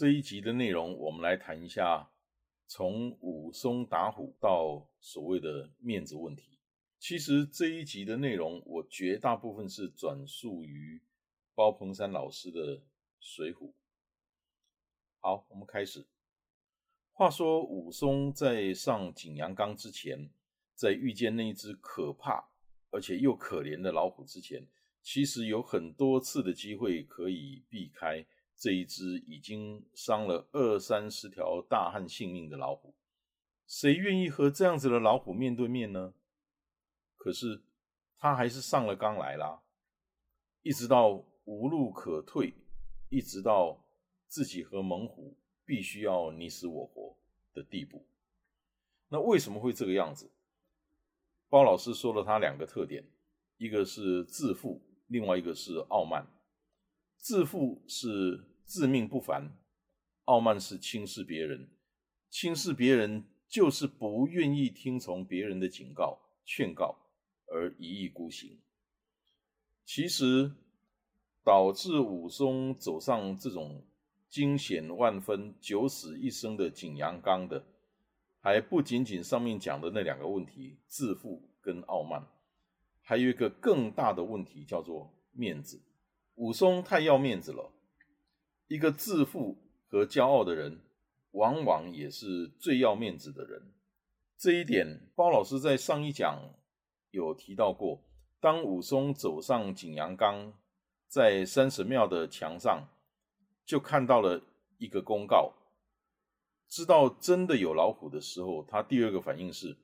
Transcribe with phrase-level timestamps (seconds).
[0.00, 2.10] 这一集的内容我们来谈一下。
[2.66, 6.58] 从武松打虎到所谓的面子问题，
[6.98, 11.02] 其实这一集的内容，我绝大部分是转述于
[11.54, 12.78] 包鹏山老师的
[13.18, 13.66] 《水浒》。
[15.18, 16.06] 好，我们开始。
[17.12, 20.30] 话说武松在上景阳冈之前，
[20.74, 22.48] 在遇见那只可怕
[22.88, 24.66] 而且又可怜的老虎之前，
[25.02, 28.24] 其实有很多次的机会可以避开。
[28.60, 32.94] 这一只已经伤了二三十条大汉性命的老虎，
[33.66, 36.12] 谁愿意和这样子的老虎面对面呢？
[37.16, 37.62] 可是
[38.18, 39.62] 他还是上了纲来啦，
[40.60, 42.52] 一直到无路可退，
[43.08, 43.82] 一直到
[44.26, 47.16] 自己和猛虎必须要你死我活
[47.54, 48.06] 的地步。
[49.08, 50.30] 那为什么会这个样子？
[51.48, 53.08] 包老师说了他两个特点，
[53.56, 56.26] 一个是自负，另外一个是傲慢。
[57.16, 58.48] 自负是。
[58.70, 59.50] 自命不凡，
[60.26, 61.68] 傲慢是轻视别人，
[62.28, 66.96] 轻视别人就是不愿意听从别人的警告、劝告
[67.48, 68.60] 而一意孤行。
[69.84, 70.52] 其实，
[71.42, 73.84] 导致武松走上这种
[74.28, 77.64] 惊险万分、九死一生的景阳冈的，
[78.40, 82.24] 还不仅仅上面讲的那两个问题——自负跟傲慢，
[83.02, 85.82] 还有一个更大的问题，叫做面子。
[86.36, 87.72] 武松太要面子了。
[88.70, 89.58] 一个自负
[89.88, 90.80] 和骄傲的人，
[91.32, 93.72] 往往也是最要面子的人。
[94.38, 96.54] 这一点，包老师在上一讲
[97.10, 98.00] 有提到过。
[98.38, 100.52] 当武松走上景阳冈，
[101.08, 102.86] 在山神庙的墙上，
[103.66, 104.40] 就看到了
[104.78, 105.52] 一个公告，
[106.68, 109.76] 知道真的有老虎的时候，他第二个反应是：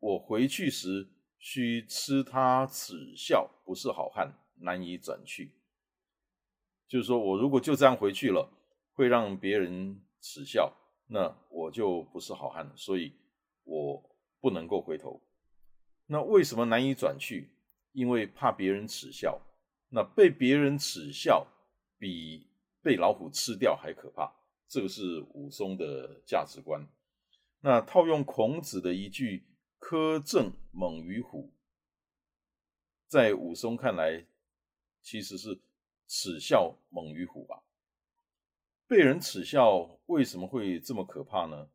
[0.00, 1.08] 我回去时
[1.38, 5.52] 需吃他耻笑，不是好汉，难以转去。
[6.90, 8.50] 就是说我如果就这样回去了，
[8.94, 13.12] 会让别人耻笑，那我就不是好汉，所以
[13.62, 14.02] 我
[14.40, 15.22] 不能够回头。
[16.06, 17.48] 那为什么难以转去？
[17.92, 19.40] 因为怕别人耻笑。
[19.90, 21.46] 那被别人耻笑，
[21.96, 22.48] 比
[22.82, 24.32] 被老虎吃掉还可怕。
[24.66, 26.84] 这个是武松的价值观。
[27.60, 29.44] 那套用孔子的一句
[29.78, 31.52] “苛政猛于虎”，
[33.06, 34.26] 在武松看来，
[35.00, 35.60] 其实是。
[36.12, 37.62] 耻笑猛于虎吧？
[38.88, 41.70] 被人耻笑为什么会这么可怕呢？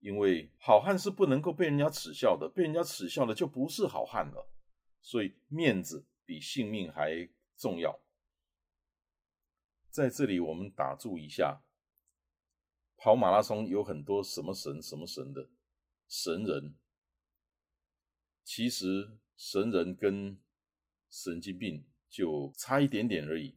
[0.00, 4.52] 因为好汉是不能够被人家耻笑的，被人家耻笑了就不是好汉了。
[5.00, 7.26] 所以面子比性命还
[7.56, 7.98] 重要。
[9.88, 11.62] 在这里我们打住一下，
[12.98, 15.48] 跑马拉松有很多什么神什么神的
[16.06, 16.76] 神人，
[18.44, 20.38] 其实神人跟
[21.08, 23.56] 神经病就差一点点而已。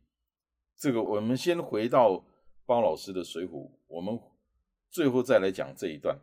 [0.84, 2.26] 这个我们先回到
[2.66, 3.52] 包老师的《水浒》，
[3.88, 4.20] 我们
[4.90, 6.20] 最后再来讲这一段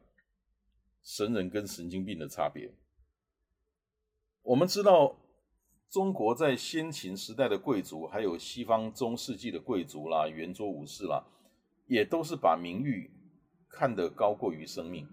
[1.03, 2.71] 神人跟神经病的差别。
[4.43, 5.17] 我们知道，
[5.89, 11.25] 中国在先秦时代的贵族，还有西方中世纪的贵族啦、圆桌武士啦，
[11.87, 13.11] 也都是把名誉
[13.67, 15.09] 看得高过于生命。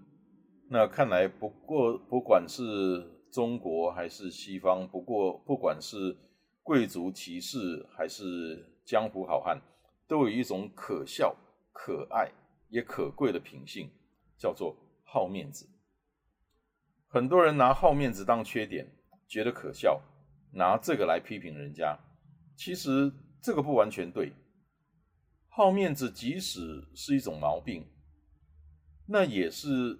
[0.69, 6.17] 那看来，不过不管是中国还是西方，不过不管是
[6.63, 8.73] 贵族骑士还是。
[8.87, 9.61] 江湖好汉
[10.07, 11.35] 都有一种可笑、
[11.73, 12.31] 可爱
[12.69, 13.91] 也可贵的品性，
[14.37, 15.69] 叫做好面子。
[17.09, 18.89] 很多人拿好面子当缺点，
[19.27, 20.01] 觉得可笑，
[20.53, 21.99] 拿这个来批评人家。
[22.55, 23.11] 其实
[23.41, 24.31] 这个不完全对。
[25.49, 27.85] 好面子即使是一种毛病，
[29.05, 29.99] 那也是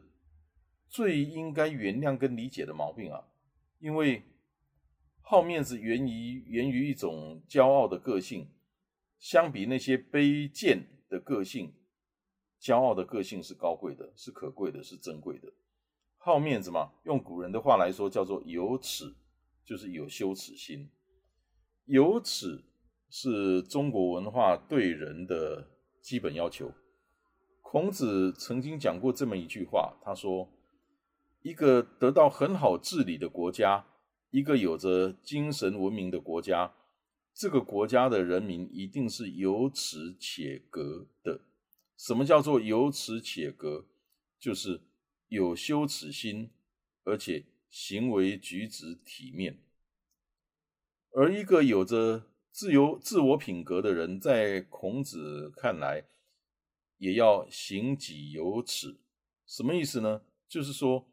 [0.88, 3.22] 最应该原谅跟理解的毛病啊。
[3.80, 4.24] 因为
[5.20, 8.50] 好面子源于源于一种骄傲的个性。
[9.20, 11.74] 相比那些卑贱的个性，
[12.62, 15.52] 骄傲的个性是高贵的，是可贵的，是珍贵的。
[16.18, 19.16] 好面子嘛，用古人的话来说，叫做有耻，
[19.64, 20.90] 就是有羞耻心。
[21.86, 22.66] 有耻
[23.10, 25.68] 是中国文化对人的
[26.02, 26.72] 基本要求。
[27.62, 30.50] 孔子曾经讲过这么一句话，他说
[31.44, 33.86] ：“一个得到很好治理的国家，
[34.30, 36.74] 一个有着精神文明的国家，
[37.38, 41.42] 这个国家的人民一定是有耻且格的。
[41.96, 43.86] 什么叫做有耻且格？
[44.40, 44.82] 就是
[45.28, 46.50] 有羞耻心，
[47.04, 49.60] 而且行为举止体面。
[51.12, 56.06] 而一个有着自由自我品格的人，在孔子看来，
[56.98, 58.98] 也要行己有耻。
[59.46, 60.24] 什么意思呢？
[60.48, 61.08] 就是说，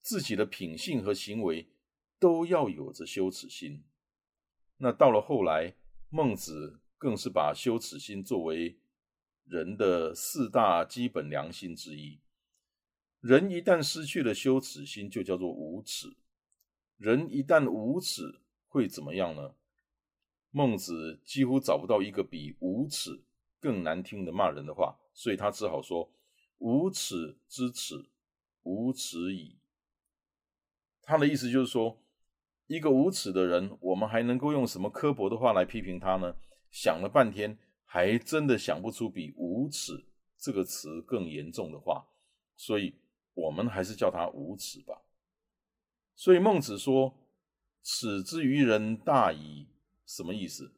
[0.00, 1.68] 自己的品性和行为
[2.18, 3.84] 都要有着羞耻心。
[4.82, 5.76] 那到了后来，
[6.10, 8.76] 孟子更是把羞耻心作为
[9.44, 12.18] 人的四大基本良心之一。
[13.20, 16.16] 人一旦失去了羞耻心，就叫做无耻。
[16.96, 19.54] 人一旦无耻，会怎么样呢？
[20.50, 23.22] 孟子几乎找不到一个比无耻
[23.60, 26.12] 更难听的骂人的话，所以他只好说
[26.58, 28.04] ：“无耻之耻，
[28.64, 29.56] 无耻矣。”
[31.02, 32.01] 他的意思就是说，
[32.72, 36.34] 一个无耻的人，我们还能够用什么刻薄的话来批评他呢？
[36.70, 39.92] 想了半天，还真的想不出比“无耻”
[40.40, 42.02] 这个词更严重的话，
[42.56, 42.94] 所以
[43.34, 45.02] 我们还是叫他无耻吧。
[46.16, 47.14] 所以孟子说。
[47.84, 49.66] 耻之于人大矣，
[50.06, 50.72] 什么意思？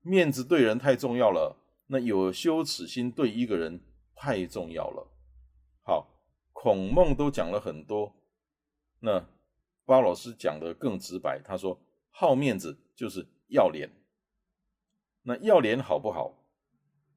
[0.00, 1.56] 面子对人太重要了，
[1.88, 3.80] 那有羞耻心对一个人
[4.14, 5.10] 太重要了。
[5.82, 6.06] 好，
[6.52, 8.14] 孔孟都讲了很多，
[9.00, 9.26] 那
[9.84, 11.78] 包老师讲的更直白，他说
[12.10, 13.90] 好面子就是要脸。
[15.22, 16.34] 那要脸好不好？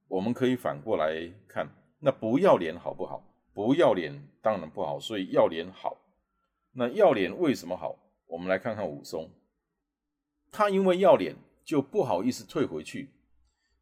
[0.07, 1.67] 我们可以反过来看，
[1.99, 3.23] 那不要脸好不好？
[3.53, 5.97] 不要脸当然不好，所以要脸好。
[6.71, 7.97] 那要脸为什么好？
[8.27, 9.29] 我们来看看武松，
[10.51, 11.35] 他因为要脸，
[11.65, 13.09] 就不好意思退回去，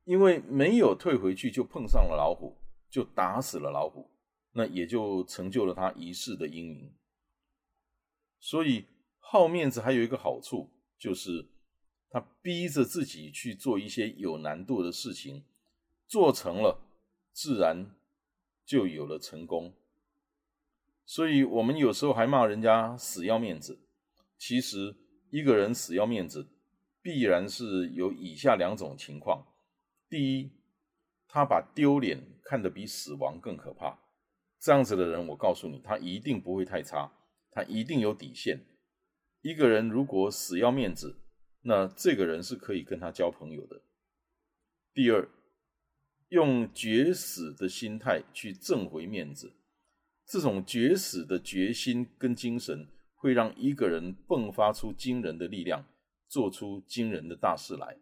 [0.06, 2.56] 因为没有退回去，就碰上了老虎，
[2.90, 4.10] 就打死了老虎，
[4.54, 6.92] 那也就成就了他一世的英名。
[8.46, 8.86] 所以
[9.18, 10.70] 好面子还有一个好处，
[11.00, 11.48] 就是
[12.12, 15.44] 他逼着自己去做一些有难度的事情，
[16.08, 16.80] 做成了，
[17.34, 17.90] 自然
[18.64, 19.74] 就有了成功。
[21.08, 23.80] 所以我们有时候还骂人家死要面子。
[24.38, 24.96] 其实，
[25.32, 26.48] 一个人死要面子，
[27.02, 29.44] 必然是有以下两种情况：
[30.08, 30.52] 第一，
[31.28, 33.98] 他把丢脸看得比死亡更可怕。
[34.60, 37.12] 这样子的人，我告诉你，他一定不会太差，
[37.56, 38.64] 他一定有底线。
[39.42, 41.16] 一个人如果死要面子，
[41.62, 43.82] 那这个人是可以跟他交朋友的。
[44.94, 45.28] 第二，
[46.30, 49.54] 用绝死的心态去挣回面子，
[50.28, 52.90] 这种绝死的决心跟精神。
[53.18, 55.84] 会让一个人迸发出惊人的力量，
[56.28, 57.98] 做出惊人的大事来。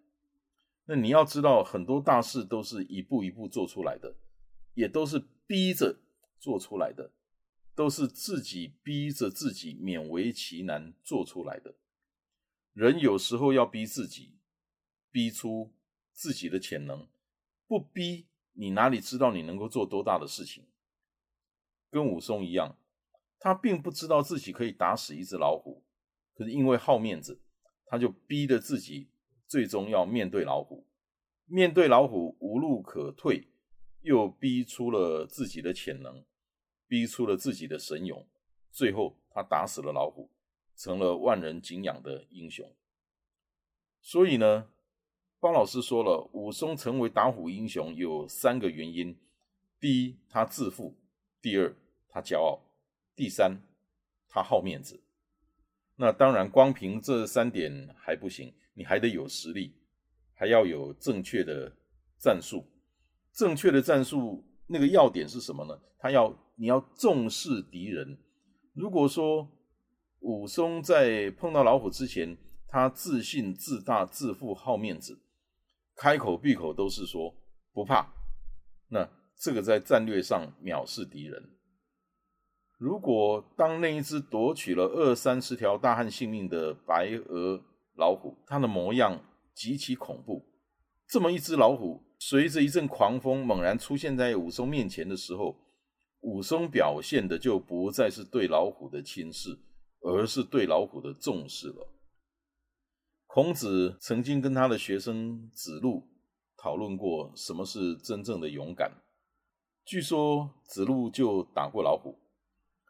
[0.86, 4.14] 那你要知道，很多大事都是一步一步做出来的，
[4.74, 5.96] 也都是逼着
[6.40, 7.10] 做出来的，
[7.76, 11.76] 都是自己逼着自己勉为其难做出来的。
[12.74, 14.36] 人有时候要逼自己，
[15.12, 15.74] 逼出
[16.12, 17.08] 自己的潜能，
[17.68, 20.66] 不逼你哪里知道你能够做多大的事情？
[21.90, 22.78] 跟武松一样。
[23.40, 25.84] 他并不知道自己可以打死一只老虎，
[26.34, 27.42] 可是因为好面子，
[27.86, 29.10] 他就逼得自己
[29.48, 30.88] 最终要面对老虎。
[31.46, 33.50] 面对老虎无路可退，
[34.00, 36.24] 又逼出了自己的潜能，
[36.94, 38.24] 逼出了自己的神勇。
[38.72, 40.30] 最后，他打死了老虎，
[40.76, 42.72] 成了万人敬仰的英雄。
[44.00, 44.70] 所以呢，
[45.40, 49.18] 包老师说了，武松成为打虎英雄有三个原因：
[49.80, 50.94] 第一，他自负；
[51.42, 51.76] 第二，
[52.08, 52.62] 他骄傲。
[53.16, 53.60] 第三，
[54.30, 55.02] 他好面子。
[55.96, 59.74] 那当然，光凭这三点还不行，你还得有实力，
[60.36, 61.76] 还要有正确的
[62.20, 62.64] 战术。
[63.32, 65.82] 正确的战术那个要点是什么呢？
[65.98, 66.32] 他要
[66.64, 68.18] 你要重视敌人。
[68.72, 69.46] 如果说
[70.22, 72.38] 武松在碰到老虎之前，
[72.70, 75.20] 他自信、自大、自负、好面子，
[75.94, 77.36] 开口闭口都是说
[77.74, 78.14] 不怕，
[78.88, 79.06] 那
[79.38, 81.50] 这个在战略上藐视敌人。
[82.78, 87.62] 如果当那一只夺取了二三十条大汉性命的白额
[87.98, 89.22] 老虎，它的模样
[89.54, 90.42] 极其恐怖。
[91.10, 95.60] 这么一只老虎，随着一阵狂风猛然出现在武松面前的时候，
[96.24, 99.60] 武松表现的就不再是对老虎的轻视，
[100.02, 101.88] 而是对老虎的重视了。
[103.28, 106.08] 孔子曾经跟他的学生子路
[106.56, 108.92] 讨论过什么是真正的勇敢，
[109.84, 112.18] 据说子路就打过老虎。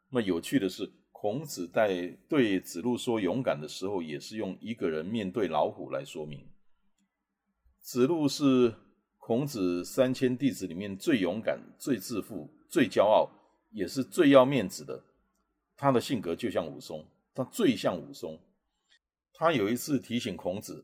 [0.10, 6.48] 那么有趣的是，孔子在对子路说勇敢的时候，也是用一个人面对老虎来说明。
[7.80, 8.76] 子路是
[9.18, 13.30] 孔子三千弟子里面最勇敢、最自负、最骄傲，
[13.70, 15.04] 也是最要面子的。
[15.78, 18.40] 他的性格就像武松，他最像武松。
[19.32, 20.84] 他有一次提醒孔子：“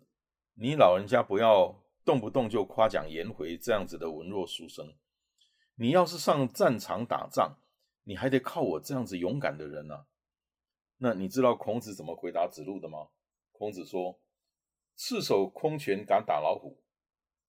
[0.53, 4.93] 你老人家不要动不动就夸奖颜回这样子的文弱书生。
[5.77, 7.57] 你要是上战场打仗，
[8.03, 10.05] 你还得靠我这样子勇敢的人呢。”
[11.01, 13.07] 那你知道孔子怎么回答子路的吗？
[13.51, 14.19] 孔子说
[14.95, 16.83] ：“赤手空拳敢打老虎，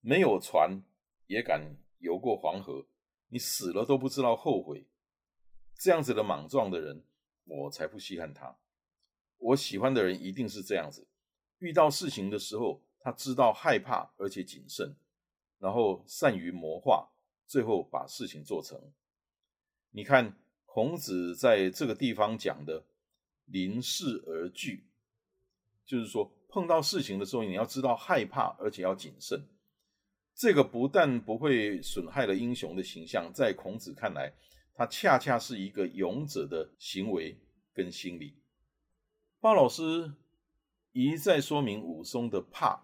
[0.00, 0.82] 没有船
[1.26, 2.86] 也敢游过黄河，
[3.30, 4.86] 你死了都不知道后悔。
[5.78, 7.02] 这样子的莽撞的人，
[7.44, 8.54] 我才不稀罕他。”
[9.38, 11.06] 我喜欢的人一定是这样子，
[11.60, 14.94] 遇到事情的时候，他知道害怕而且谨慎，
[15.58, 17.08] 然后善于谋划，
[17.46, 18.78] 最后把事情做成。
[19.92, 22.84] 你看孔子在这个地方讲的
[23.46, 24.84] “临事而惧”，
[25.86, 29.42] 就是说碰到事情的时候，你要知道害怕，而且要谨慎。
[30.40, 34.32] 这个不但不会损害了英雄的形象，在孔子看来，
[34.72, 37.38] 他恰恰是一个勇者的行为
[37.74, 38.32] 跟心理。
[39.38, 40.10] 鲍老师
[40.92, 42.80] 一再说明武松的怕，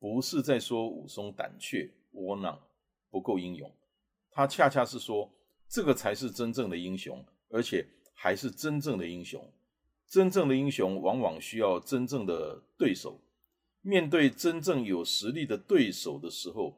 [0.00, 2.60] 不是在说武松胆怯窝囊
[3.10, 3.72] 不够英勇，
[4.32, 5.32] 他恰恰是说
[5.68, 9.48] 这个才是真正的英雄，而且还是真正的英雄。
[10.08, 13.20] 真正的英雄往往需要真正的对手，
[13.86, 16.76] 面对真正有实力的对手的时候，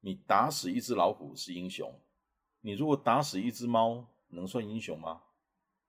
[0.00, 1.98] 你打死一只老虎是英雄，
[2.60, 5.22] 你如果打死一只猫，能算英雄吗？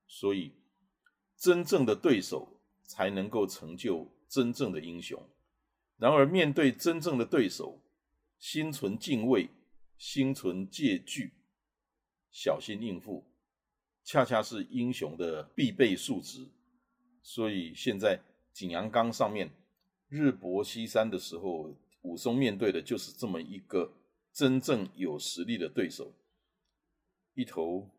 [0.07, 0.53] 所以。
[1.35, 2.47] 真正的对手
[2.85, 5.21] 才能够成就真正的英雄。
[5.97, 7.81] 然而，面对真正的对手，
[8.39, 9.49] 心存敬畏、
[9.97, 11.33] 心存戒惧、
[12.31, 13.25] 小心应付，
[14.05, 16.47] 恰恰是英雄的必备素质。
[17.21, 18.21] 所以，现在
[18.53, 19.49] 景阳冈上面
[20.13, 23.93] 日薄西山的时候，武松面对的就是这么一个
[24.31, 26.13] 真正有实力的对手，
[27.33, 27.89] 一头。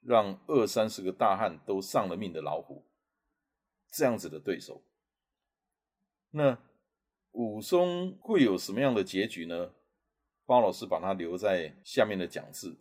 [0.00, 2.84] 让二三十个大汉都丧了命的老虎，
[3.90, 4.80] 这样子的对手，
[6.30, 6.56] 那
[7.32, 9.72] 武松会有什么样的结局呢？
[10.46, 12.78] 包老师把它留在下面的讲字，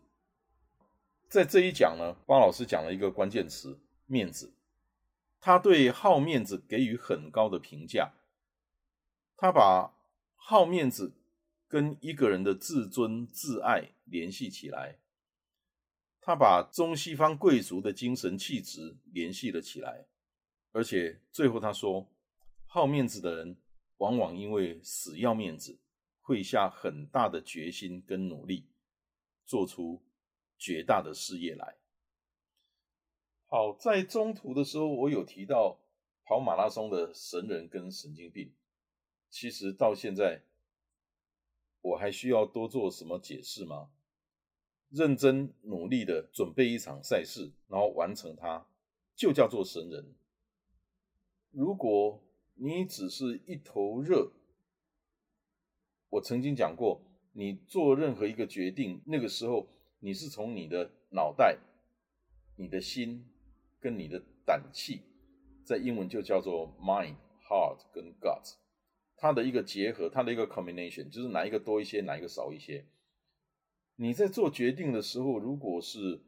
[1.28, 4.54] 在这一讲呢，包老师讲了一个关键词“面子”，
[5.42, 8.14] 他对好面子给予很高的评价，
[9.38, 9.94] 他把
[10.36, 11.14] 好面子
[11.68, 14.98] 跟一个人的自尊自爱联系起来。
[16.20, 20.08] 他把中西方贵族的精神气质联系了起来，
[20.74, 22.06] 而且最后他说，
[22.66, 23.56] 好面子的人
[23.98, 25.80] 往往因为死要面子，
[26.20, 28.66] 会下很大的决心跟努力，
[29.46, 30.04] 做出
[30.58, 31.78] 绝大的事业来。
[33.46, 35.80] 好，在中途的时候，我有提到
[36.26, 38.52] 跑马拉松的神人跟神经病，
[39.30, 40.44] 其实到现在，
[41.82, 43.92] 我还需要多做什么解释吗？
[44.90, 48.66] 认真努力的准备一场赛事，然后完成它，
[49.16, 50.16] 就叫做神人。
[51.52, 52.24] 如果
[52.56, 54.32] 你只是一头热，
[56.10, 57.02] 我曾经讲过，
[57.34, 59.68] 你做任何一个决定，那个时候
[60.00, 61.60] 你是从你的脑袋、
[62.56, 63.30] 你的心
[63.80, 65.02] 跟你的胆气，
[65.66, 68.56] 在英文就叫做 mind、heart 跟 gut，
[69.18, 72.86] 它的一个结合，它的一个 combination，就是哪一个多一些，哪一个少一些。
[73.96, 76.22] 你在做决定的时候，如果是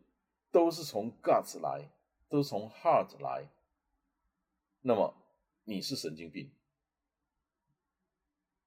[0.52, 1.92] 都是从 guts 来，
[2.28, 3.48] 都从 heart 来，
[4.82, 5.16] 那么
[5.66, 6.50] 你是神经病。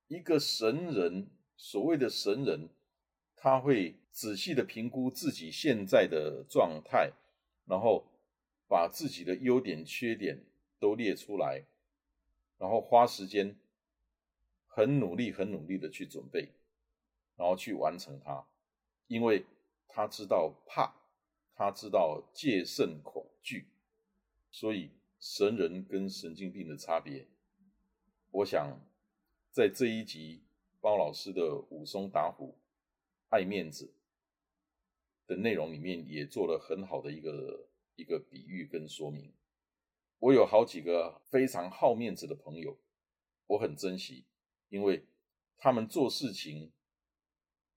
[0.07, 2.69] 一个神人，所谓的神人，
[3.35, 7.13] 他会仔细的评估自己现在的状态，
[7.67, 8.07] 然后
[8.69, 10.45] 把自己的优点、缺点
[10.79, 11.65] 都列出来，
[12.59, 13.57] 然后花时间，
[14.75, 16.49] 很努力、很努力的去准备，
[17.37, 18.47] 然后去完成它。
[19.07, 19.45] 因为
[19.87, 20.95] 他知道怕，
[21.55, 23.67] 他知道戒慎恐惧，
[24.51, 27.27] 所以神人跟神经病的差别，
[28.31, 28.81] 我想
[29.51, 30.43] 在这一集
[30.81, 32.57] 包老师的武松打虎
[33.29, 33.93] 爱面子
[35.27, 39.31] 的内容里面，也做了很好的一个一个比喻跟说明。
[40.21, 42.79] 我有好几个非常好面子的朋友，
[43.47, 44.25] 我很珍惜，
[44.73, 45.07] 因为
[45.57, 46.73] 他们做事情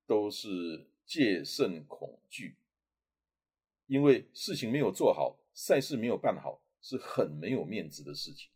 [0.07, 0.89] 都是。
[1.07, 2.57] 戒慎恐惧，
[3.85, 8.49] 因为事情没有做好，赛事没有办好，是很没有面子的事情。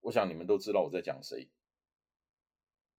[0.00, 1.48] 我想你们都知道我在讲谁。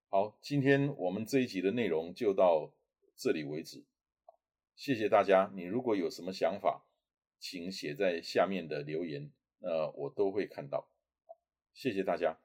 [0.07, 2.71] 好，今天我们这一集的内容就到
[3.17, 3.83] 这里为止，
[4.77, 5.51] 谢谢大家。
[5.53, 6.85] 你如果有什么想法，
[7.37, 10.89] 请写在下面的留言，那我都会看到。
[11.73, 12.44] 谢谢大家。